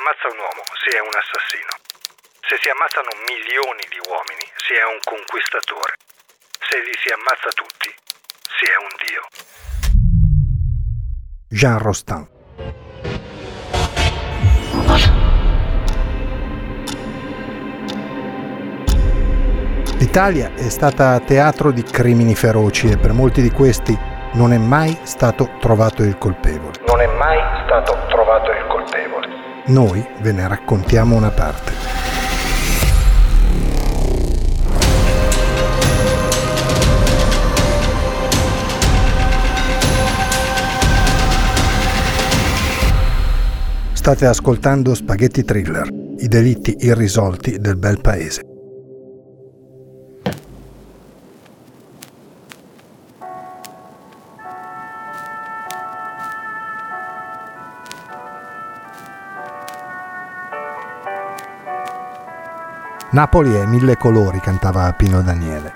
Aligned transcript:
ammazza 0.00 0.32
un 0.32 0.38
uomo 0.40 0.64
si 0.80 0.88
è 0.96 1.00
un 1.00 1.12
assassino. 1.12 1.72
Se 2.40 2.56
si 2.56 2.68
ammazzano 2.72 3.12
milioni 3.28 3.84
di 3.92 4.00
uomini 4.08 4.46
si 4.56 4.72
è 4.72 4.84
un 4.88 4.96
conquistatore. 5.04 5.92
Se 6.56 6.80
li 6.80 6.94
si 6.96 7.12
ammazza 7.12 7.52
tutti 7.52 7.92
si 8.48 8.64
è 8.64 8.76
un 8.80 8.92
dio. 9.04 9.22
Jean 11.48 11.78
Rostand 11.78 12.38
L'Italia 19.98 20.54
è 20.54 20.70
stata 20.70 21.20
teatro 21.20 21.70
di 21.70 21.82
crimini 21.82 22.34
feroci 22.34 22.90
e 22.90 22.96
per 22.96 23.12
molti 23.12 23.42
di 23.42 23.50
questi 23.50 23.96
non 24.32 24.52
è 24.52 24.58
mai 24.58 24.96
stato 25.02 25.50
trovato 25.60 26.02
il 26.02 26.16
colpevole. 26.16 26.78
Non 26.86 27.00
è 27.00 27.06
mai 27.06 27.38
stato 27.64 27.98
trovato 28.08 28.50
il 28.50 28.66
colpevole. 28.66 29.49
Noi 29.70 30.04
ve 30.20 30.32
ne 30.32 30.48
raccontiamo 30.48 31.14
una 31.14 31.30
parte. 31.30 31.72
State 43.92 44.26
ascoltando 44.26 44.92
Spaghetti 44.96 45.44
Thriller, 45.44 45.88
i 46.18 46.26
delitti 46.26 46.74
irrisolti 46.80 47.58
del 47.58 47.76
bel 47.76 48.00
paese. 48.00 48.49
Napoli 63.12 63.54
è 63.54 63.66
mille 63.66 63.96
colori, 63.96 64.38
cantava 64.38 64.92
Pino 64.92 65.20
Daniele. 65.20 65.74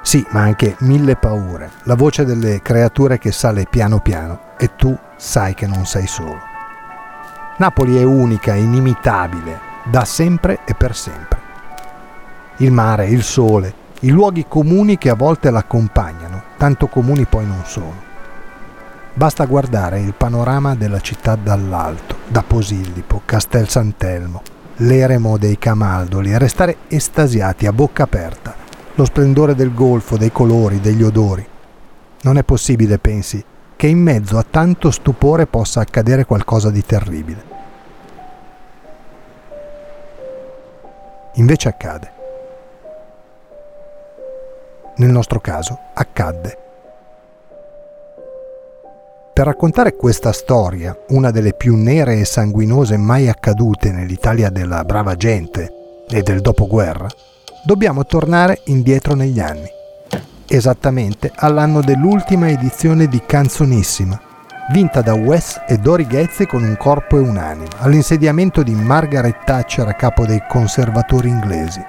Sì, 0.00 0.26
ma 0.30 0.40
anche 0.40 0.76
mille 0.78 1.14
paure, 1.14 1.70
la 1.82 1.94
voce 1.94 2.24
delle 2.24 2.62
creature 2.62 3.18
che 3.18 3.32
sale 3.32 3.66
piano 3.68 4.00
piano 4.00 4.40
e 4.56 4.74
tu 4.74 4.98
sai 5.16 5.52
che 5.52 5.66
non 5.66 5.84
sei 5.84 6.06
solo. 6.06 6.40
Napoli 7.58 7.98
è 7.98 8.02
unica, 8.02 8.54
inimitabile, 8.54 9.60
da 9.84 10.06
sempre 10.06 10.60
e 10.64 10.72
per 10.72 10.96
sempre. 10.96 11.38
Il 12.58 12.72
mare, 12.72 13.08
il 13.08 13.22
sole, 13.22 13.74
i 14.00 14.08
luoghi 14.08 14.46
comuni 14.48 14.96
che 14.96 15.10
a 15.10 15.14
volte 15.14 15.50
l'accompagnano, 15.50 16.44
tanto 16.56 16.86
comuni 16.86 17.26
poi 17.26 17.44
non 17.44 17.60
sono. 17.66 18.06
Basta 19.12 19.44
guardare 19.44 20.00
il 20.00 20.14
panorama 20.14 20.74
della 20.74 21.00
città 21.00 21.36
dall'alto, 21.36 22.16
da 22.26 22.42
Posillipo, 22.42 23.20
Castel 23.26 23.68
Sant'Elmo, 23.68 24.40
l'eremo 24.78 25.38
dei 25.38 25.58
camaldoli 25.58 26.32
e 26.32 26.38
restare 26.38 26.76
estasiati 26.88 27.66
a 27.66 27.72
bocca 27.72 28.04
aperta, 28.04 28.54
lo 28.94 29.04
splendore 29.04 29.54
del 29.54 29.72
golfo, 29.72 30.16
dei 30.16 30.30
colori, 30.30 30.80
degli 30.80 31.02
odori. 31.02 31.46
Non 32.22 32.36
è 32.36 32.42
possibile, 32.42 32.98
pensi, 32.98 33.44
che 33.76 33.86
in 33.86 33.98
mezzo 33.98 34.38
a 34.38 34.44
tanto 34.48 34.90
stupore 34.90 35.46
possa 35.46 35.80
accadere 35.80 36.24
qualcosa 36.24 36.70
di 36.70 36.84
terribile. 36.84 37.56
Invece 41.34 41.68
accade. 41.68 42.12
Nel 44.96 45.10
nostro 45.10 45.40
caso 45.40 45.78
accadde. 45.94 46.67
Per 49.38 49.46
raccontare 49.46 49.94
questa 49.94 50.32
storia, 50.32 50.98
una 51.10 51.30
delle 51.30 51.52
più 51.52 51.76
nere 51.76 52.18
e 52.18 52.24
sanguinose 52.24 52.96
mai 52.96 53.28
accadute 53.28 53.92
nell'Italia 53.92 54.50
della 54.50 54.82
brava 54.82 55.14
gente 55.14 55.72
e 56.08 56.22
del 56.22 56.40
dopoguerra, 56.40 57.06
dobbiamo 57.64 58.04
tornare 58.04 58.62
indietro 58.64 59.14
negli 59.14 59.38
anni, 59.38 59.68
esattamente 60.48 61.30
all'anno 61.36 61.82
dell'ultima 61.82 62.48
edizione 62.48 63.06
di 63.06 63.22
Canzonissima, 63.24 64.20
vinta 64.72 65.02
da 65.02 65.14
Wes 65.14 65.62
e 65.68 65.78
Dori 65.78 66.08
Ghezzi 66.08 66.44
con 66.44 66.64
un 66.64 66.76
corpo 66.76 67.16
e 67.16 67.20
un'anima, 67.20 67.78
all'insediamento 67.78 68.64
di 68.64 68.74
Margaret 68.74 69.44
Thatcher 69.44 69.86
a 69.86 69.94
capo 69.94 70.26
dei 70.26 70.42
conservatori 70.48 71.28
inglesi, 71.28 71.80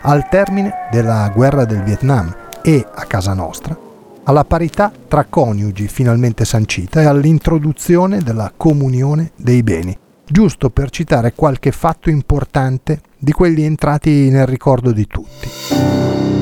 al 0.00 0.26
termine 0.30 0.88
della 0.90 1.30
guerra 1.34 1.66
del 1.66 1.82
Vietnam 1.82 2.34
e, 2.62 2.82
a 2.94 3.04
casa 3.04 3.34
nostra, 3.34 3.83
alla 4.24 4.44
parità 4.44 4.92
tra 5.08 5.24
coniugi 5.24 5.88
finalmente 5.88 6.44
sancita 6.44 7.00
e 7.00 7.04
all'introduzione 7.04 8.18
della 8.18 8.52
comunione 8.56 9.32
dei 9.36 9.62
beni, 9.62 9.96
giusto 10.26 10.70
per 10.70 10.90
citare 10.90 11.34
qualche 11.34 11.72
fatto 11.72 12.10
importante 12.10 13.00
di 13.18 13.32
quelli 13.32 13.64
entrati 13.64 14.30
nel 14.30 14.46
ricordo 14.46 14.92
di 14.92 15.06
tutti. 15.06 16.33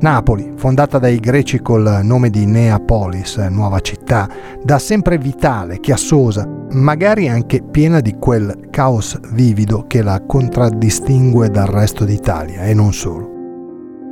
Napoli, 0.00 0.52
fondata 0.54 1.00
dai 1.00 1.18
greci 1.18 1.60
col 1.60 2.00
nome 2.04 2.30
di 2.30 2.46
Neapolis, 2.46 3.36
nuova 3.50 3.80
città, 3.80 4.28
da 4.62 4.78
sempre 4.78 5.18
vitale, 5.18 5.80
chiassosa, 5.80 6.48
magari 6.70 7.28
anche 7.28 7.62
piena 7.62 7.98
di 7.98 8.14
quel 8.16 8.68
caos 8.70 9.18
vivido 9.32 9.86
che 9.88 10.02
la 10.02 10.22
contraddistingue 10.24 11.50
dal 11.50 11.66
resto 11.66 12.04
d'Italia 12.04 12.62
e 12.62 12.74
non 12.74 12.92
solo. 12.92 13.28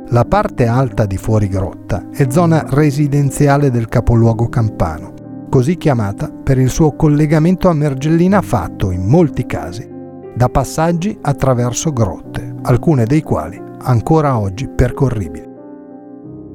La 0.09 0.25
parte 0.25 0.65
alta 0.67 1.05
di 1.05 1.15
Fuori 1.15 1.47
Grotta 1.47 2.09
è 2.11 2.25
zona 2.29 2.65
residenziale 2.67 3.71
del 3.71 3.87
capoluogo 3.87 4.49
campano, 4.49 5.13
così 5.49 5.77
chiamata 5.77 6.29
per 6.29 6.57
il 6.57 6.69
suo 6.69 6.97
collegamento 6.97 7.69
a 7.69 7.73
Mergellina 7.73 8.41
fatto, 8.41 8.91
in 8.91 9.05
molti 9.05 9.45
casi, 9.45 9.89
da 10.35 10.49
passaggi 10.49 11.17
attraverso 11.21 11.93
grotte, 11.93 12.55
alcune 12.63 13.05
dei 13.05 13.21
quali 13.21 13.63
ancora 13.83 14.37
oggi 14.37 14.67
percorribili. 14.67 15.46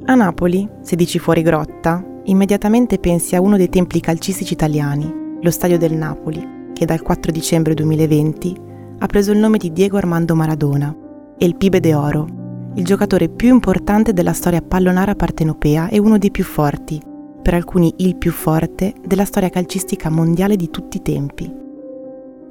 A 0.04 0.14
Napoli, 0.14 0.68
se 0.80 0.96
dici 0.96 1.20
fuori 1.20 1.42
grotta, 1.42 2.04
immediatamente 2.24 2.98
pensi 2.98 3.36
a 3.36 3.40
uno 3.40 3.56
dei 3.56 3.68
templi 3.68 4.00
calcistici 4.00 4.52
italiani, 4.52 5.38
lo 5.40 5.50
Stadio 5.50 5.78
del 5.78 5.92
Napoli, 5.92 6.70
che 6.72 6.84
dal 6.84 7.02
4 7.02 7.30
dicembre 7.30 7.72
2020 7.74 8.56
ha 8.98 9.06
preso 9.06 9.30
il 9.30 9.38
nome 9.38 9.58
di 9.58 9.72
Diego 9.72 9.98
Armando 9.98 10.34
Maradona 10.34 10.94
e 11.38 11.46
il 11.46 11.56
Pibe 11.56 11.78
de 11.78 11.94
Oro, 11.94 12.26
il 12.74 12.84
giocatore 12.84 13.28
più 13.28 13.48
importante 13.48 14.12
della 14.12 14.32
storia 14.32 14.60
pallonara 14.60 15.14
partenopea 15.14 15.88
e 15.88 16.00
uno 16.00 16.18
dei 16.18 16.32
più 16.32 16.44
forti, 16.44 17.00
per 17.40 17.54
alcuni 17.54 17.94
il 17.98 18.16
più 18.16 18.32
forte, 18.32 18.94
della 19.06 19.24
storia 19.24 19.50
calcistica 19.50 20.10
mondiale 20.10 20.56
di 20.56 20.68
tutti 20.68 20.96
i 20.96 21.02
tempi. 21.02 21.52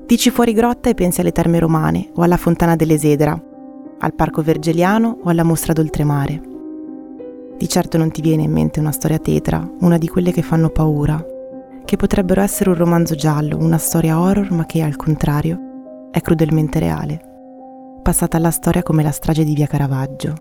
Dici 0.06 0.30
fuori 0.30 0.54
grotta 0.54 0.90
e 0.90 0.94
pensi 0.94 1.20
alle 1.20 1.34
terme 1.34 1.60
romane 1.60 2.12
o 2.16 2.22
alla 2.22 2.38
fontana 2.38 2.78
dell'Esedra, 2.78 3.40
al 4.00 4.14
parco 4.14 4.42
vergeliano 4.42 5.20
o 5.22 5.30
alla 5.30 5.44
mostra 5.44 5.74
d'oltremare. 5.74 6.51
Di 7.62 7.70
certo 7.70 8.00
non 8.00 8.10
ti 8.10 8.22
viene 8.22 8.42
in 8.42 8.52
mente 8.52 8.80
una 8.80 8.92
storia 8.92 9.20
tetra, 9.20 9.72
una 9.82 10.00
di 10.00 10.08
quelle 10.08 10.32
che 10.32 10.42
fanno 10.42 10.72
paura, 10.72 11.24
che 11.86 11.96
potrebbero 11.96 12.42
essere 12.42 12.72
un 12.72 12.76
romanzo 12.76 13.14
giallo, 13.14 13.56
una 13.56 13.78
storia 13.78 14.20
horror, 14.20 14.52
ma 14.52 14.66
che 14.66 14.82
al 14.82 14.96
contrario 14.96 16.10
è 16.10 16.22
crudelmente 16.22 16.80
reale, 16.80 17.22
passata 18.02 18.38
alla 18.38 18.50
storia 18.50 18.82
come 18.82 19.04
la 19.04 19.12
strage 19.12 19.44
di 19.44 19.54
via 19.54 19.68
Caravaggio. 19.68 20.34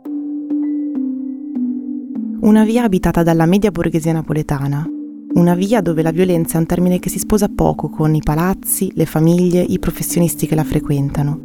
Una 2.41 2.65
via 2.65 2.85
abitata 2.85 3.23
dalla 3.23 3.45
media 3.45 3.71
borghesia 3.71 4.13
napoletana, 4.13 4.89
una 5.35 5.55
via 5.55 5.83
dove 5.83 6.01
la 6.01 6.13
violenza 6.13 6.57
è 6.57 6.61
un 6.61 6.67
termine 6.67 7.01
che 7.01 7.11
si 7.11 7.19
sposa 7.19 7.51
poco 7.55 7.91
con 7.91 8.15
i 8.15 8.23
palazzi, 8.25 8.93
le 8.95 9.05
famiglie, 9.05 9.61
i 9.61 9.79
professionisti 9.79 10.47
che 10.47 10.55
la 10.55 10.65
frequentano. 10.65 11.39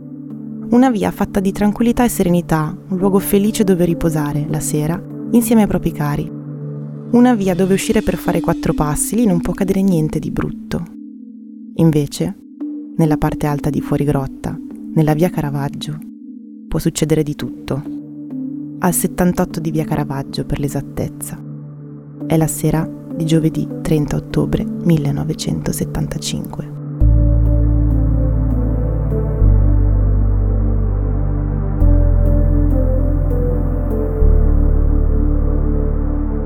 Una 0.70 0.90
via 0.90 1.12
fatta 1.12 1.42
di 1.42 1.52
tranquillità 1.52 2.06
e 2.06 2.10
serenità, 2.10 2.74
un 2.88 2.98
luogo 2.98 3.20
felice 3.20 3.66
dove 3.66 3.84
riposare 3.84 4.46
la 4.48 4.62
sera 4.62 5.14
insieme 5.36 5.64
ai 5.64 5.68
propri 5.68 5.92
cari. 5.92 6.32
Una 7.12 7.36
via 7.36 7.54
dove 7.54 7.74
uscire 7.74 8.02
per 8.02 8.16
fare 8.16 8.40
quattro 8.40 8.74
passi, 8.74 9.16
lì 9.16 9.26
non 9.26 9.42
può 9.42 9.54
cadere 9.54 9.82
niente 9.82 10.20
di 10.20 10.32
brutto. 10.32 10.84
Invece, 11.76 12.36
nella 12.96 13.18
parte 13.18 13.46
alta 13.46 13.70
di 13.70 13.82
Fuori 13.82 14.06
Grotta, 14.06 14.58
nella 14.94 15.14
via 15.14 15.30
Caravaggio, 15.30 16.00
può 16.68 16.80
succedere 16.80 17.22
di 17.22 17.36
tutto. 17.36 17.84
Al 18.80 18.94
78 18.94 19.60
di 19.60 19.72
via 19.72 19.84
Caravaggio 19.84 20.46
per 20.46 20.60
l'esattezza. 20.60 21.38
È 22.26 22.38
la 22.38 22.48
sera 22.48 22.90
di 23.16 23.26
giovedì 23.26 23.68
30 23.82 24.16
ottobre 24.16 24.64
1975. 24.64 26.75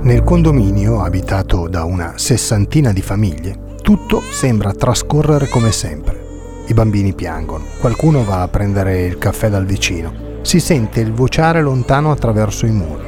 Nel 0.09 0.23
condominio, 0.23 1.03
abitato 1.03 1.67
da 1.67 1.83
una 1.83 2.13
sessantina 2.15 2.91
di 2.91 3.03
famiglie, 3.03 3.75
tutto 3.83 4.23
sembra 4.31 4.73
trascorrere 4.73 5.47
come 5.49 5.71
sempre. 5.71 6.19
I 6.65 6.73
bambini 6.73 7.13
piangono, 7.13 7.65
qualcuno 7.79 8.23
va 8.23 8.41
a 8.41 8.47
prendere 8.47 9.05
il 9.05 9.19
caffè 9.19 9.49
dal 9.49 9.67
vicino, 9.67 10.39
si 10.41 10.59
sente 10.59 10.99
il 10.99 11.13
vociare 11.13 11.61
lontano 11.61 12.09
attraverso 12.09 12.65
i 12.65 12.71
muri. 12.71 13.03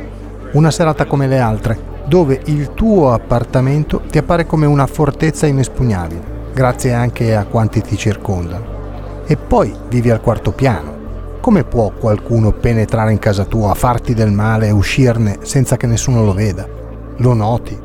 Una 0.52 0.70
serata 0.70 1.08
come 1.08 1.26
le 1.26 1.40
altre, 1.40 1.76
dove 2.06 2.40
il 2.46 2.76
tuo 2.76 3.14
appartamento 3.14 4.04
ti 4.08 4.20
appare 4.20 4.46
come 4.46 4.68
una 4.68 4.86
fortezza 4.86 5.48
inespugnabile, 5.48 6.52
grazie 6.54 6.94
anche 6.94 7.36
a 7.36 7.46
quanti 7.46 7.82
ti 7.82 7.98
circondano. 7.98 9.24
E 9.26 9.38
poi 9.38 9.74
vivi 9.90 10.12
al 10.12 10.22
quarto 10.22 10.52
piano. 10.52 11.40
Come 11.42 11.64
può 11.64 11.90
qualcuno 11.90 12.52
penetrare 12.52 13.12
in 13.12 13.18
casa 13.18 13.46
tua, 13.46 13.74
farti 13.74 14.14
del 14.14 14.32
male 14.32 14.68
e 14.68 14.72
uscirne 14.72 15.40
senza 15.42 15.78
che 15.78 15.88
nessuno 15.88 16.24
lo 16.24 16.34
veda? 16.34 16.81
Lo 17.22 17.34
noti? 17.34 17.78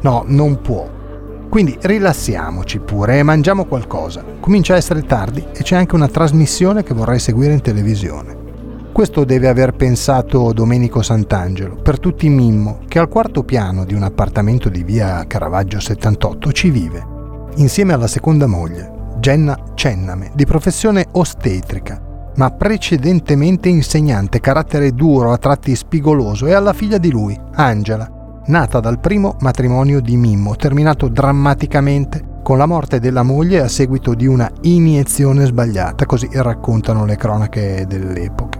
No, 0.00 0.24
non 0.26 0.62
può. 0.62 0.88
Quindi 1.50 1.76
rilassiamoci 1.78 2.78
pure 2.78 3.18
e 3.18 3.22
mangiamo 3.22 3.66
qualcosa. 3.66 4.24
Comincia 4.40 4.72
a 4.72 4.78
essere 4.78 5.02
tardi 5.02 5.44
e 5.52 5.62
c'è 5.62 5.76
anche 5.76 5.94
una 5.94 6.08
trasmissione 6.08 6.82
che 6.82 6.94
vorrei 6.94 7.18
seguire 7.18 7.52
in 7.52 7.60
televisione. 7.60 8.40
Questo 8.90 9.24
deve 9.24 9.48
aver 9.48 9.74
pensato 9.74 10.52
Domenico 10.54 11.02
Sant'Angelo, 11.02 11.76
per 11.76 11.98
tutti 11.98 12.30
Mimmo, 12.30 12.80
che 12.88 12.98
al 12.98 13.08
quarto 13.08 13.42
piano 13.42 13.84
di 13.84 13.92
un 13.92 14.04
appartamento 14.04 14.70
di 14.70 14.82
via 14.82 15.24
Caravaggio 15.26 15.78
78 15.78 16.52
ci 16.52 16.70
vive, 16.70 17.06
insieme 17.56 17.92
alla 17.92 18.06
seconda 18.06 18.46
moglie, 18.46 18.90
Genna 19.18 19.58
Cenname, 19.74 20.30
di 20.34 20.46
professione 20.46 21.06
ostetrica, 21.12 22.00
ma 22.36 22.50
precedentemente 22.50 23.68
insegnante, 23.68 24.40
carattere 24.40 24.94
duro, 24.94 25.32
a 25.32 25.38
tratti 25.38 25.76
spigoloso, 25.76 26.46
e 26.46 26.54
alla 26.54 26.72
figlia 26.72 26.98
di 26.98 27.10
lui, 27.10 27.38
Angela, 27.52 28.20
nata 28.46 28.80
dal 28.80 28.98
primo 28.98 29.36
matrimonio 29.40 30.00
di 30.00 30.16
Mimmo, 30.16 30.56
terminato 30.56 31.08
drammaticamente 31.08 32.30
con 32.42 32.56
la 32.58 32.66
morte 32.66 32.98
della 32.98 33.22
moglie 33.22 33.60
a 33.60 33.68
seguito 33.68 34.14
di 34.14 34.26
una 34.26 34.50
iniezione 34.62 35.44
sbagliata, 35.44 36.06
così 36.06 36.28
raccontano 36.32 37.04
le 37.04 37.14
cronache 37.16 37.84
dell'epoca. 37.86 38.58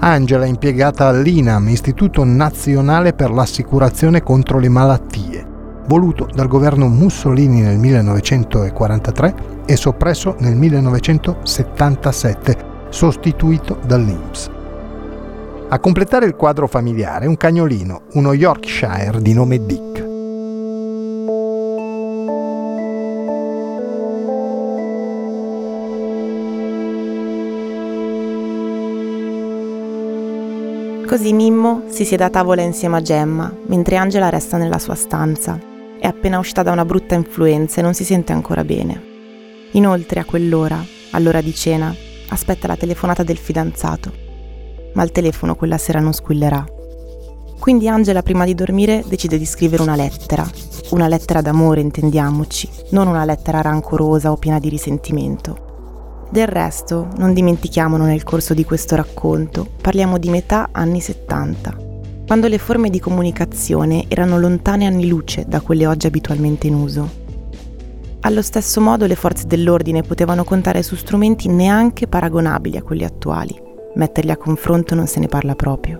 Angela 0.00 0.44
è 0.44 0.48
impiegata 0.48 1.08
all'INAM, 1.08 1.66
Istituto 1.68 2.24
Nazionale 2.24 3.14
per 3.14 3.30
l'Assicurazione 3.30 4.22
contro 4.22 4.58
le 4.58 4.68
Malattie, 4.68 5.46
voluto 5.88 6.28
dal 6.32 6.48
governo 6.48 6.88
Mussolini 6.88 7.62
nel 7.62 7.78
1943 7.78 9.34
e 9.64 9.76
soppresso 9.76 10.36
nel 10.40 10.54
1977, 10.54 12.56
sostituito 12.90 13.78
dall'INPS. 13.86 14.55
A 15.68 15.80
completare 15.80 16.26
il 16.26 16.36
quadro 16.36 16.68
familiare 16.68 17.26
un 17.26 17.36
cagnolino, 17.36 18.02
uno 18.12 18.32
Yorkshire 18.32 19.20
di 19.20 19.32
nome 19.34 19.66
Dick. 19.66 20.04
Così 31.04 31.32
Mimmo 31.32 31.82
si 31.88 32.04
siede 32.04 32.22
a 32.22 32.30
tavola 32.30 32.62
insieme 32.62 32.98
a 32.98 33.02
Gemma, 33.02 33.52
mentre 33.66 33.96
Angela 33.96 34.28
resta 34.28 34.58
nella 34.58 34.78
sua 34.78 34.94
stanza. 34.94 35.58
È 35.98 36.06
appena 36.06 36.38
uscita 36.38 36.62
da 36.62 36.70
una 36.70 36.84
brutta 36.84 37.16
influenza 37.16 37.80
e 37.80 37.82
non 37.82 37.92
si 37.92 38.04
sente 38.04 38.32
ancora 38.32 38.62
bene. 38.62 39.02
Inoltre, 39.72 40.20
a 40.20 40.24
quell'ora, 40.24 40.80
all'ora 41.10 41.40
di 41.40 41.52
cena, 41.52 41.92
aspetta 42.28 42.68
la 42.68 42.76
telefonata 42.76 43.24
del 43.24 43.36
fidanzato. 43.38 44.25
Ma 44.96 45.04
il 45.04 45.12
telefono 45.12 45.54
quella 45.54 45.78
sera 45.78 46.00
non 46.00 46.12
squillerà. 46.12 46.64
Quindi 47.58 47.88
Angela, 47.88 48.22
prima 48.22 48.44
di 48.44 48.54
dormire, 48.54 49.04
decide 49.06 49.38
di 49.38 49.44
scrivere 49.44 49.82
una 49.82 49.96
lettera. 49.96 50.48
Una 50.90 51.06
lettera 51.06 51.40
d'amore, 51.40 51.80
intendiamoci, 51.80 52.68
non 52.90 53.06
una 53.06 53.24
lettera 53.24 53.60
rancorosa 53.60 54.32
o 54.32 54.36
piena 54.36 54.58
di 54.58 54.68
risentimento. 54.68 56.28
Del 56.30 56.48
resto, 56.48 57.08
non 57.16 57.32
dimentichiamolo 57.32 58.04
nel 58.04 58.22
corso 58.22 58.54
di 58.54 58.64
questo 58.64 58.96
racconto, 58.96 59.66
parliamo 59.80 60.18
di 60.18 60.28
metà 60.28 60.70
anni 60.72 61.00
70, 61.00 61.76
quando 62.26 62.48
le 62.48 62.58
forme 62.58 62.90
di 62.90 62.98
comunicazione 62.98 64.06
erano 64.08 64.38
lontane 64.38 64.86
anni 64.86 65.08
luce 65.08 65.44
da 65.46 65.60
quelle 65.60 65.86
oggi 65.86 66.06
abitualmente 66.06 66.66
in 66.66 66.74
uso. 66.74 67.24
Allo 68.20 68.42
stesso 68.42 68.80
modo 68.80 69.06
le 69.06 69.14
forze 69.14 69.46
dell'ordine 69.46 70.02
potevano 70.02 70.42
contare 70.42 70.82
su 70.82 70.96
strumenti 70.96 71.48
neanche 71.48 72.08
paragonabili 72.08 72.76
a 72.76 72.82
quelli 72.82 73.04
attuali. 73.04 73.65
Metterli 73.96 74.30
a 74.30 74.36
confronto 74.36 74.94
non 74.94 75.06
se 75.06 75.20
ne 75.20 75.26
parla 75.26 75.54
proprio. 75.54 75.98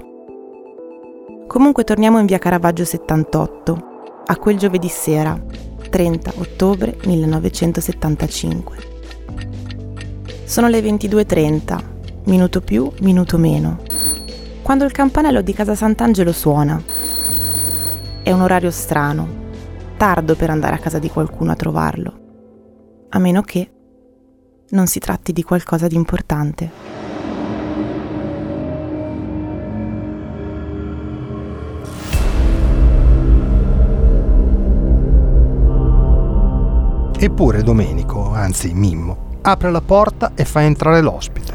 Comunque 1.46 1.82
torniamo 1.82 2.18
in 2.18 2.26
via 2.26 2.36
Caravaggio 2.36 2.84
78, 2.84 3.78
a 4.26 4.36
quel 4.36 4.58
giovedì 4.58 4.88
sera, 4.88 5.40
30 5.88 6.32
ottobre 6.36 6.98
1975. 7.06 8.76
Sono 10.44 10.68
le 10.68 10.80
22.30, 10.80 11.80
minuto 12.24 12.60
più, 12.60 12.92
minuto 13.00 13.38
meno, 13.38 13.80
quando 14.60 14.84
il 14.84 14.92
campanello 14.92 15.40
di 15.40 15.54
casa 15.54 15.74
Sant'Angelo 15.74 16.32
suona. 16.32 16.78
È 18.22 18.30
un 18.30 18.42
orario 18.42 18.70
strano, 18.70 19.26
tardo 19.96 20.34
per 20.34 20.50
andare 20.50 20.74
a 20.74 20.80
casa 20.80 20.98
di 20.98 21.08
qualcuno 21.08 21.52
a 21.52 21.56
trovarlo, 21.56 22.12
a 23.08 23.18
meno 23.18 23.40
che 23.40 23.70
non 24.68 24.86
si 24.86 24.98
tratti 24.98 25.32
di 25.32 25.42
qualcosa 25.42 25.86
di 25.86 25.94
importante. 25.94 26.95
Eppure 37.26 37.64
Domenico, 37.64 38.32
anzi 38.32 38.72
Mimmo, 38.72 39.38
apre 39.42 39.72
la 39.72 39.80
porta 39.80 40.30
e 40.36 40.44
fa 40.44 40.62
entrare 40.62 41.00
l'ospite. 41.00 41.54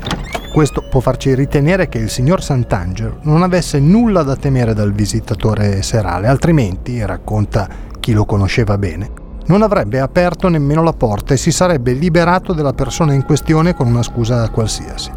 Questo 0.51 0.83
può 0.89 1.00
farci 1.00 1.33
ritenere 1.33 1.88
che 1.88 1.97
il 1.97 2.09
signor 2.09 2.44
Sant'Angelo 2.44 3.19
non 3.21 3.41
avesse 3.41 3.79
nulla 3.79 4.21
da 4.23 4.35
temere 4.35 4.73
dal 4.73 4.91
visitatore 4.91 5.81
serale, 5.81 6.27
altrimenti, 6.27 7.03
racconta 7.06 7.69
chi 8.01 8.12
lo 8.12 8.25
conosceva 8.25 8.77
bene, 8.77 9.12
non 9.45 9.62
avrebbe 9.62 10.01
aperto 10.01 10.50
nemmeno 10.50 10.83
la 10.83 10.91
porta 10.91 11.33
e 11.33 11.38
si 11.38 11.51
sarebbe 11.51 11.94
liberato 11.94 12.51
della 12.51 12.74
persona 12.74 13.13
in 13.13 13.24
questione 13.24 13.74
con 13.74 13.88
una 13.88 14.03
scusa 14.03 14.50
qualsiasi. 14.50 15.09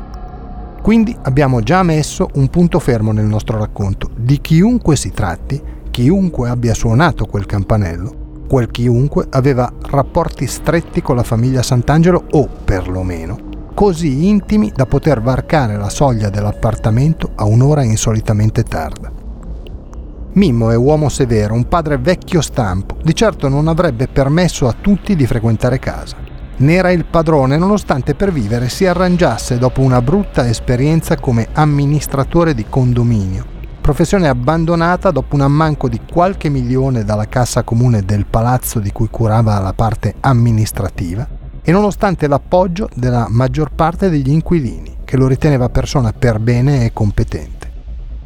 Quindi 0.80 1.16
abbiamo 1.22 1.62
già 1.62 1.82
messo 1.82 2.28
un 2.34 2.46
punto 2.46 2.78
fermo 2.78 3.10
nel 3.10 3.26
nostro 3.26 3.58
racconto. 3.58 4.08
Di 4.16 4.40
chiunque 4.40 4.94
si 4.94 5.10
tratti, 5.10 5.60
chiunque 5.90 6.48
abbia 6.48 6.74
suonato 6.74 7.26
quel 7.26 7.44
campanello, 7.44 8.22
quel 8.54 8.70
chiunque 8.70 9.26
aveva 9.30 9.68
rapporti 9.90 10.46
stretti 10.46 11.02
con 11.02 11.16
la 11.16 11.24
famiglia 11.24 11.60
Sant'Angelo 11.60 12.26
o, 12.30 12.48
perlomeno, 12.64 13.36
così 13.74 14.28
intimi 14.28 14.70
da 14.72 14.86
poter 14.86 15.20
varcare 15.20 15.76
la 15.76 15.88
soglia 15.88 16.30
dell'appartamento 16.30 17.32
a 17.34 17.46
un'ora 17.46 17.82
insolitamente 17.82 18.62
tarda. 18.62 19.10
Mimmo 20.34 20.70
è 20.70 20.76
uomo 20.76 21.08
severo, 21.08 21.54
un 21.54 21.66
padre 21.66 21.98
vecchio 21.98 22.40
stampo, 22.40 22.96
di 23.02 23.12
certo 23.12 23.48
non 23.48 23.66
avrebbe 23.66 24.06
permesso 24.06 24.68
a 24.68 24.76
tutti 24.80 25.16
di 25.16 25.26
frequentare 25.26 25.80
casa. 25.80 26.14
Ne 26.58 26.74
era 26.74 26.92
il 26.92 27.06
padrone 27.06 27.56
nonostante 27.56 28.14
per 28.14 28.30
vivere 28.30 28.68
si 28.68 28.86
arrangiasse 28.86 29.58
dopo 29.58 29.80
una 29.80 30.00
brutta 30.00 30.46
esperienza 30.46 31.16
come 31.16 31.48
amministratore 31.54 32.54
di 32.54 32.66
condominio 32.68 33.53
professione 33.84 34.28
abbandonata 34.28 35.10
dopo 35.10 35.34
un 35.34 35.42
ammanco 35.42 35.90
di 35.90 36.00
qualche 36.10 36.48
milione 36.48 37.04
dalla 37.04 37.28
cassa 37.28 37.64
comune 37.64 38.02
del 38.02 38.24
palazzo 38.24 38.80
di 38.80 38.90
cui 38.90 39.08
curava 39.10 39.58
la 39.58 39.74
parte 39.74 40.14
amministrativa 40.20 41.28
e 41.60 41.70
nonostante 41.70 42.26
l'appoggio 42.26 42.88
della 42.94 43.26
maggior 43.28 43.72
parte 43.74 44.08
degli 44.08 44.30
inquilini, 44.30 45.00
che 45.04 45.18
lo 45.18 45.26
riteneva 45.26 45.68
persona 45.68 46.14
per 46.14 46.38
bene 46.38 46.86
e 46.86 46.94
competente. 46.94 47.70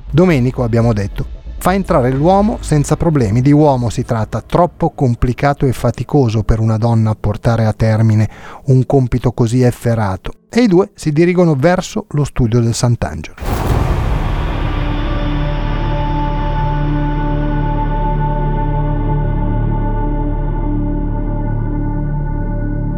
Domenico, 0.09 0.62
abbiamo 0.62 0.93
detto, 0.93 1.27
fa 1.59 1.75
entrare 1.75 2.12
l'uomo 2.12 2.59
senza 2.61 2.97
problemi, 2.97 3.41
di 3.41 3.50
uomo 3.50 3.91
si 3.91 4.05
tratta, 4.05 4.41
troppo 4.41 4.91
complicato 4.91 5.67
e 5.67 5.73
faticoso 5.73 6.45
per 6.45 6.61
una 6.61 6.79
donna 6.79 7.17
portare 7.17 7.65
a 7.65 7.73
termine 7.73 8.31
un 8.67 8.87
compito 8.87 9.33
così 9.33 9.62
efferato, 9.62 10.35
e 10.49 10.61
i 10.61 10.69
due 10.69 10.93
si 10.95 11.11
dirigono 11.11 11.57
verso 11.57 12.07
lo 12.11 12.23
studio 12.23 12.61
del 12.61 12.75
Sant'Angelo. 12.75 13.48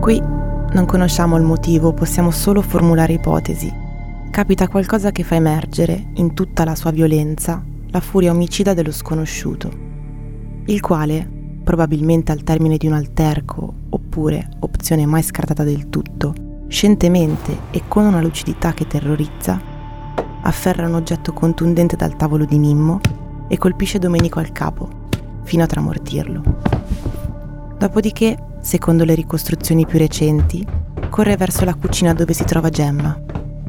Qui 0.01 0.19
non 0.19 0.87
conosciamo 0.87 1.37
il 1.37 1.43
motivo, 1.43 1.93
possiamo 1.93 2.31
solo 2.31 2.63
formulare 2.63 3.13
ipotesi. 3.13 3.71
Capita 4.31 4.67
qualcosa 4.67 5.13
che 5.13 5.25
fa 5.25 5.35
emergere, 5.35 6.13
in 6.15 6.33
tutta 6.33 6.65
la 6.65 6.75
sua 6.75 6.91
violenza, 6.91 7.63
la 7.91 8.01
furia 8.01 8.31
omicida 8.31 8.73
dello 8.73 8.93
sconosciuto, 8.93 9.71
il 10.65 10.81
quale, 10.81 11.29
probabilmente 11.63 12.33
al 12.33 12.43
termine 12.45 12.79
di 12.79 12.87
un 12.87 12.95
alterco, 12.95 13.75
oppure 13.91 14.49
opzione 14.61 15.05
mai 15.05 15.23
scartata 15.23 15.65
del 15.65 15.91
tutto, 15.91 16.33
scientemente 16.69 17.59
e 17.71 17.83
con 17.87 18.07
una 18.07 18.23
lucidità 18.23 18.73
che 18.73 18.87
terrorizza, 18.87 19.61
afferra 20.43 20.87
un 20.87 20.95
oggetto 20.95 21.35
contundente 21.35 21.97
dal 21.97 22.17
tavolo 22.17 22.47
di 22.47 22.59
Mimmo 22.59 23.01
e 23.49 23.59
colpisce 23.59 23.99
Domenico 23.99 24.39
al 24.39 24.53
capo, 24.53 24.89
fino 25.43 25.63
a 25.63 25.67
tramortirlo. 25.67 26.43
Dopodiché 27.77 28.49
secondo 28.61 29.05
le 29.05 29.15
ricostruzioni 29.15 29.87
più 29.87 29.99
recenti, 29.99 30.67
corre 31.09 31.37
verso 31.37 31.65
la 31.65 31.75
cucina 31.75 32.15
dove 32.15 32.33
si 32.33 32.45
trova 32.45 32.69
Gemma, 32.69 33.19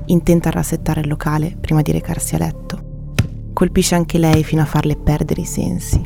intenta 0.05 0.49
a 0.49 0.53
rassettare 0.53 1.01
il 1.01 1.07
locale 1.07 1.55
prima 1.59 1.81
di 1.81 1.91
recarsi 1.91 2.35
a 2.35 2.39
letto. 2.39 2.89
Colpisce 3.53 3.95
anche 3.95 4.17
lei 4.17 4.43
fino 4.43 4.61
a 4.61 4.65
farle 4.65 4.95
perdere 4.95 5.41
i 5.41 5.45
sensi. 5.45 6.01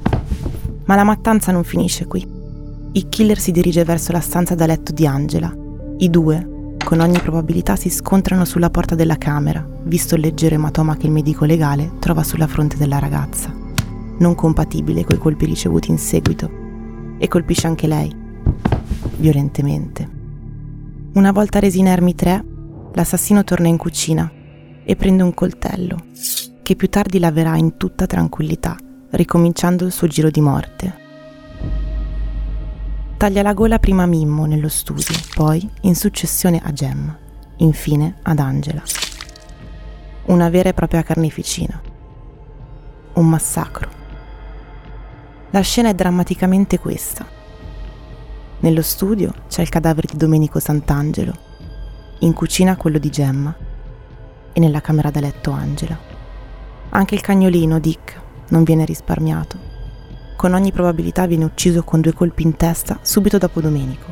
Ma 0.85 0.95
la 0.95 1.03
mattanza 1.03 1.51
non 1.51 1.63
finisce 1.63 2.05
qui. 2.05 2.25
Il 2.93 3.09
killer 3.09 3.39
si 3.39 3.51
dirige 3.51 3.83
verso 3.83 4.11
la 4.11 4.19
stanza 4.19 4.55
da 4.55 4.65
letto 4.65 4.91
di 4.91 5.05
Angela. 5.05 5.53
I 5.97 6.09
due, 6.09 6.73
con 6.83 6.99
ogni 6.99 7.19
probabilità, 7.19 7.75
si 7.75 7.89
scontrano 7.89 8.45
sulla 8.45 8.69
porta 8.69 8.95
della 8.95 9.17
camera, 9.17 9.67
visto 9.83 10.15
il 10.15 10.21
leggero 10.21 10.55
ematoma 10.55 10.95
che 10.95 11.07
il 11.07 11.11
medico 11.11 11.45
legale 11.45 11.93
trova 11.99 12.23
sulla 12.23 12.47
fronte 12.47 12.77
della 12.77 12.99
ragazza, 12.99 13.53
non 14.17 14.35
compatibile 14.35 15.03
coi 15.03 15.17
colpi 15.17 15.45
ricevuti 15.45 15.91
in 15.91 15.97
seguito, 15.97 16.49
e 17.17 17.27
colpisce 17.27 17.67
anche 17.67 17.87
lei, 17.87 18.23
violentemente. 19.17 20.09
Una 21.13 21.31
volta 21.31 21.59
resi 21.59 21.79
inermi 21.79 22.15
tre, 22.15 22.43
l'assassino 22.93 23.43
torna 23.43 23.67
in 23.67 23.77
cucina 23.77 24.31
e 24.83 24.95
prende 24.95 25.23
un 25.23 25.33
coltello, 25.33 25.97
che 26.61 26.75
più 26.75 26.89
tardi 26.89 27.19
laverà 27.19 27.55
in 27.57 27.77
tutta 27.77 28.05
tranquillità, 28.05 28.75
ricominciando 29.11 29.85
il 29.85 29.91
suo 29.91 30.07
giro 30.07 30.29
di 30.29 30.41
morte. 30.41 31.03
Taglia 33.17 33.41
la 33.41 33.53
gola 33.53 33.79
prima 33.79 34.03
a 34.03 34.07
Mimmo 34.07 34.45
nello 34.45 34.67
studio, 34.67 35.15
poi 35.33 35.67
in 35.81 35.95
successione 35.95 36.61
a 36.63 36.71
Gemma, 36.73 37.17
infine 37.57 38.15
ad 38.23 38.39
Angela. 38.39 38.83
Una 40.25 40.49
vera 40.49 40.69
e 40.69 40.73
propria 40.73 41.01
carneficina. 41.01 41.81
Un 43.13 43.29
massacro. 43.29 43.89
La 45.51 45.61
scena 45.61 45.89
è 45.89 45.93
drammaticamente 45.93 46.77
questa. 46.77 47.34
Nello 48.65 48.81
studio 48.81 49.31
c'è 49.47 49.61
il 49.61 49.69
cadavere 49.69 50.07
di 50.09 50.17
Domenico 50.17 50.57
Sant'Angelo, 50.57 51.37
in 52.21 52.33
cucina 52.33 52.75
quello 52.75 52.97
di 52.97 53.11
Gemma 53.11 53.55
e 54.51 54.59
nella 54.59 54.81
camera 54.81 55.11
da 55.11 55.19
letto 55.19 55.51
Angela. 55.51 55.95
Anche 56.89 57.13
il 57.13 57.21
cagnolino, 57.21 57.77
Dick, 57.77 58.19
non 58.47 58.63
viene 58.63 58.83
risparmiato 58.83 59.59
con 60.35 60.53
ogni 60.53 60.71
probabilità 60.71 61.27
viene 61.27 61.45
ucciso 61.45 61.83
con 61.83 62.01
due 62.01 62.13
colpi 62.13 62.41
in 62.41 62.55
testa 62.55 62.97
subito 63.03 63.37
dopo 63.37 63.61
Domenico, 63.61 64.11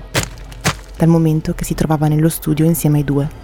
dal 0.97 1.07
momento 1.07 1.55
che 1.55 1.65
si 1.65 1.73
trovava 1.73 2.07
nello 2.07 2.29
studio 2.29 2.63
insieme 2.63 2.99
ai 2.99 3.03
due. 3.03 3.42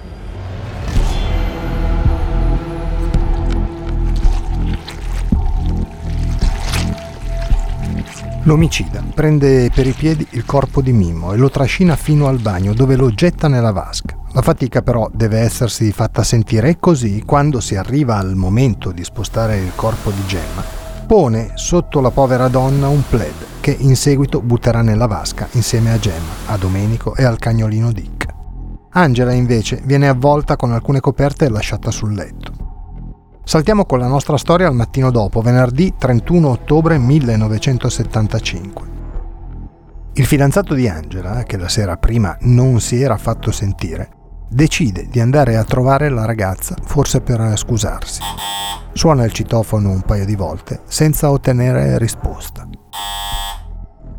L'omicida 8.43 9.03
prende 9.13 9.69
per 9.69 9.85
i 9.85 9.91
piedi 9.91 10.25
il 10.31 10.45
corpo 10.45 10.81
di 10.81 10.93
Mimmo 10.93 11.33
e 11.33 11.37
lo 11.37 11.49
trascina 11.49 11.95
fino 11.97 12.27
al 12.27 12.39
bagno 12.39 12.73
dove 12.73 12.95
lo 12.95 13.13
getta 13.13 13.49
nella 13.49 13.71
vasca. 13.71 14.17
La 14.31 14.41
fatica 14.41 14.81
però 14.81 15.09
deve 15.13 15.39
essersi 15.39 15.91
fatta 15.91 16.23
sentire 16.23 16.69
e 16.69 16.79
così, 16.79 17.23
quando 17.25 17.59
si 17.59 17.75
arriva 17.75 18.17
al 18.17 18.35
momento 18.35 18.91
di 18.91 19.03
spostare 19.03 19.57
il 19.57 19.71
corpo 19.75 20.11
di 20.11 20.25
Gemma, 20.25 20.63
pone 21.05 21.51
sotto 21.55 21.99
la 21.99 22.11
povera 22.11 22.47
donna 22.47 22.87
un 22.87 23.03
pled 23.07 23.33
che 23.59 23.75
in 23.77 23.95
seguito 23.95 24.41
butterà 24.41 24.81
nella 24.81 25.07
vasca 25.07 25.47
insieme 25.51 25.91
a 25.91 25.99
Gemma, 25.99 26.31
a 26.45 26.55
Domenico 26.55 27.15
e 27.15 27.25
al 27.25 27.37
cagnolino 27.37 27.91
Dick. 27.91 28.27
Angela 28.91 29.33
invece 29.33 29.81
viene 29.83 30.07
avvolta 30.07 30.55
con 30.55 30.71
alcune 30.71 31.01
coperte 31.01 31.45
e 31.45 31.49
lasciata 31.49 31.91
sul 31.91 32.13
letto. 32.13 32.58
Saltiamo 33.49 33.85
con 33.85 33.97
la 33.97 34.05
nostra 34.05 34.37
storia 34.37 34.67
al 34.67 34.75
mattino 34.75 35.09
dopo, 35.09 35.41
venerdì 35.41 35.95
31 35.97 36.49
ottobre 36.49 36.99
1975. 36.99 38.87
Il 40.13 40.27
fidanzato 40.27 40.75
di 40.75 40.87
Angela, 40.87 41.41
che 41.41 41.57
la 41.57 41.67
sera 41.67 41.97
prima 41.97 42.37
non 42.41 42.79
si 42.79 43.01
era 43.01 43.17
fatto 43.17 43.49
sentire, 43.49 44.11
decide 44.47 45.07
di 45.09 45.19
andare 45.19 45.57
a 45.57 45.63
trovare 45.63 46.09
la 46.09 46.25
ragazza, 46.25 46.75
forse 46.83 47.21
per 47.21 47.57
scusarsi. 47.57 48.21
Suona 48.93 49.23
il 49.23 49.31
citofono 49.31 49.89
un 49.89 50.01
paio 50.01 50.25
di 50.25 50.35
volte 50.35 50.81
senza 50.85 51.31
ottenere 51.31 51.97
risposta. 51.97 52.69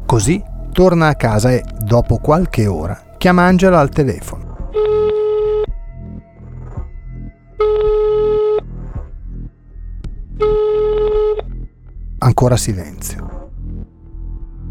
Così 0.06 0.42
torna 0.72 1.06
a 1.06 1.14
casa 1.14 1.52
e, 1.52 1.62
dopo 1.78 2.16
qualche 2.16 2.66
ora, 2.66 3.00
chiama 3.16 3.44
Angela 3.44 3.78
al 3.78 3.90
telefono. 3.90 4.59
Ancora 12.22 12.58
silenzio. 12.58 13.48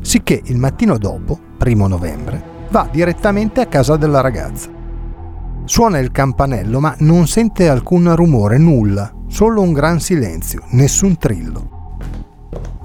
Sicché 0.02 0.40
il 0.46 0.58
mattino 0.58 1.00
dopo, 1.00 1.40
primo 1.58 1.88
novembre, 1.88 2.68
va 2.70 2.88
direttamente 2.92 3.60
a 3.62 3.66
casa 3.66 3.98
della 3.98 4.22
ragazza. 4.22 4.70
Suona 5.66 5.98
il 5.98 6.12
campanello 6.12 6.80
ma 6.80 6.96
non 7.00 7.26
sente 7.26 7.68
alcun 7.68 8.16
rumore, 8.16 8.60
nulla, 8.60 9.12
solo 9.26 9.64
un 9.64 9.74
gran 9.74 10.00
silenzio, 10.00 10.62
nessun 10.74 11.18
trillo. 11.18 11.98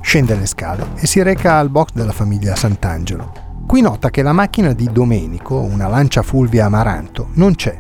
Scende 0.00 0.34
le 0.34 0.46
scale 0.46 0.86
e 0.94 1.06
si 1.06 1.20
reca 1.20 1.58
al 1.58 1.68
box 1.68 1.90
della 1.92 2.12
famiglia 2.12 2.56
Sant'Angelo. 2.56 3.32
Qui 3.66 3.82
nota 3.82 4.08
che 4.08 4.22
la 4.22 4.32
macchina 4.32 4.72
di 4.72 4.88
Domenico, 4.90 5.60
una 5.60 5.88
lancia 5.88 6.22
Fulvia 6.22 6.64
Amaranto, 6.64 7.28
non 7.34 7.54
c'è. 7.54 7.78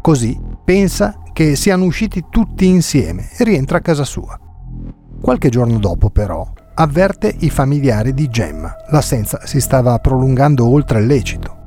Così 0.00 0.40
pensa 0.64 1.18
che 1.34 1.56
siano 1.56 1.84
usciti 1.84 2.24
tutti 2.30 2.66
insieme 2.66 3.28
e 3.36 3.44
rientra 3.44 3.76
a 3.76 3.82
casa 3.82 4.04
sua. 4.04 4.39
Qualche 5.20 5.48
giorno 5.48 5.78
dopo, 5.78 6.10
però, 6.10 6.50
avverte 6.74 7.34
i 7.40 7.50
familiari 7.50 8.14
di 8.14 8.28
Gemma. 8.28 8.74
L'assenza 8.88 9.40
si 9.44 9.60
stava 9.60 9.98
prolungando 9.98 10.66
oltre 10.66 11.00
il 11.00 11.06
lecito. 11.06 11.58